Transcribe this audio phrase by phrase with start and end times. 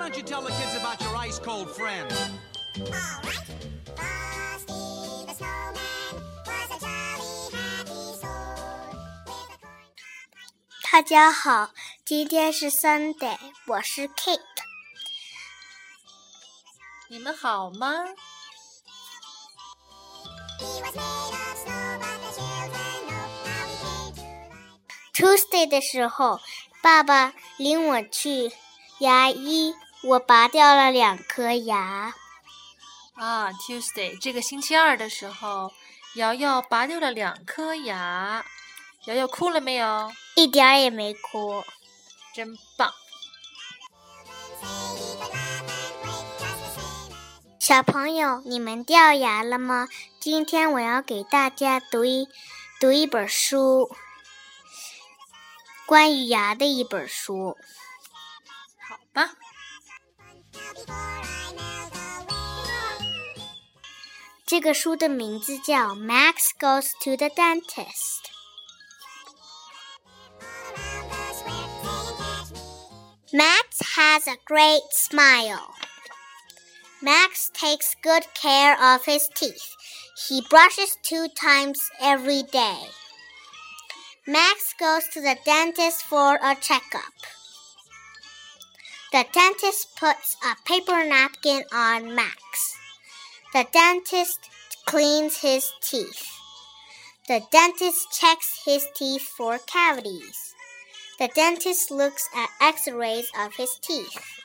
[0.00, 2.10] don't you tell the kids about your ice cold friend?
[2.10, 2.90] All
[3.22, 3.44] right.
[3.94, 4.72] Frosty
[5.26, 8.56] the snowman was a jolly happy soul
[9.28, 10.90] with a corn cob.
[10.90, 11.72] 大家好，
[12.06, 13.36] 今天是 Sunday，
[13.66, 14.40] 我是 Kate。
[17.10, 17.88] 你们好吗
[20.58, 23.76] ？He was made of snow, but the children know how he
[24.16, 24.48] came
[25.12, 25.36] to life.
[25.36, 26.40] Tuesday 的时候，
[26.80, 28.50] 爸爸领我去
[29.00, 32.14] 牙医，我拔掉了两颗牙。
[33.14, 35.72] 啊，Tuesday 这个星期二的时候，
[36.14, 38.44] 瑶瑶拔掉了两颗牙。
[39.06, 40.12] 瑶瑶哭了没有？
[40.36, 41.64] 一点儿也没哭。
[42.34, 42.92] 真棒.
[47.58, 49.88] 小朋友，你们掉牙了吗？
[50.18, 52.28] 今天我要给大家读一
[52.80, 53.94] 读一本书，
[55.86, 57.56] 关于牙的一本书。
[58.88, 59.34] 好吧，
[64.45, 68.21] 这个书的名字叫《Max Goes to the Dentist》。
[70.37, 71.69] All around the square, saying
[72.19, 73.37] catch me.
[73.37, 75.73] Max has a great smile.
[77.01, 79.75] Max takes good care of his teeth.
[80.27, 82.87] He brushes two times every day.
[84.27, 87.13] Max goes to the dentist for a checkup.
[89.12, 92.76] The dentist puts a paper napkin on Max.
[93.52, 94.38] The dentist
[94.86, 96.28] cleans his teeth.
[97.26, 100.54] The dentist checks his teeth for cavities.
[101.18, 104.40] The dentist looks at x rays of his teeth.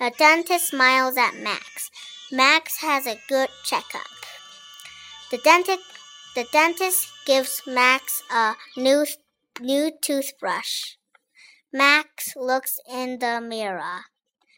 [0.00, 1.90] The dentist smiles at Max.
[2.32, 4.08] Max has a good checkup.
[5.30, 5.84] The dentist,
[6.34, 9.04] the dentist gives Max a new,
[9.60, 10.97] new toothbrush.
[11.78, 14.06] Max looks in the mirror.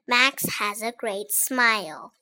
[0.06, 2.12] Max has a great smile.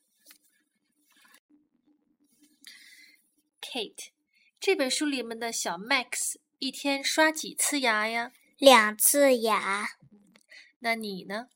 [3.60, 4.08] Kate，
[4.58, 8.32] 这本书里面的小 Max 一天刷几次牙呀？
[8.58, 9.90] 两次牙，
[10.80, 11.46] 那你呢？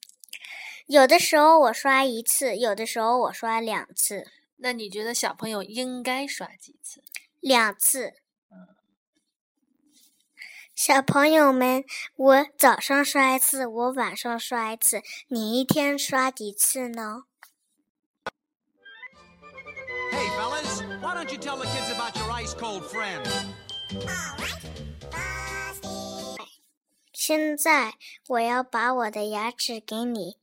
[0.86, 7.02] 有的时候我刷一次，有的时候我刷两次，那你觉得小朋友应该刷几次？
[7.40, 8.21] 两次。
[10.74, 11.84] 小朋友们，
[12.16, 17.24] 我早上刷一次，我晚上刷一次，你一天刷几次呢
[20.10, 23.22] ？Hey, fellas, why don't you tell the kids about your ice cold friend?
[23.92, 24.62] Alright.
[25.10, 26.36] Frosty
[27.12, 27.94] 现在
[28.26, 30.38] 我要把我的牙齿给你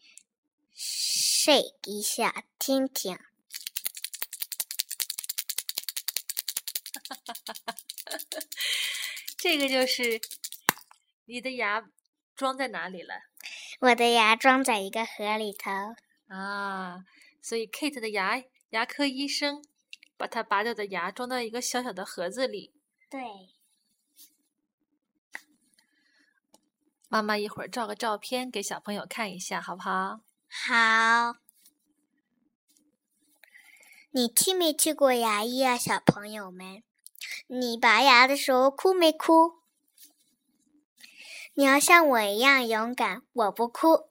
[0.77, 3.17] shake 一下，听听。
[9.41, 10.19] 这个就是
[11.25, 11.89] 你的牙
[12.35, 13.13] 装在哪里了
[13.79, 15.71] 我的牙装在一个盒里头。
[16.27, 17.05] 啊？
[17.41, 19.63] 所以 Kate 的牙牙科医生
[20.17, 22.73] 把他拔掉的牙装到一个小小的盒子里。
[23.09, 23.21] 对，
[27.07, 30.19] 妈妈一会儿照个照片给小朋友看一下，好不好？
[30.49, 31.37] 好。
[34.11, 36.83] 你去没去过牙医啊，小朋友们？
[37.51, 39.53] 你拔牙的时候哭没哭？
[41.55, 44.08] 你要像我一样勇敢，我不哭。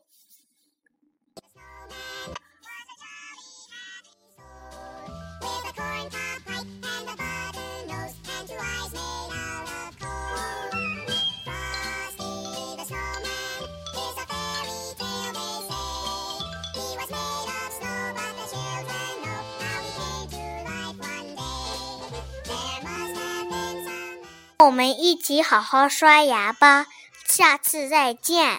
[24.64, 26.86] 我们一起好好刷牙吧，
[27.24, 28.58] 下次再见。